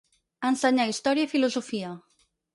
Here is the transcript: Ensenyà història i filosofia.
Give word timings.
Ensenyà 0.49 0.87
història 0.93 1.27
i 1.29 1.31
filosofia. 1.35 1.95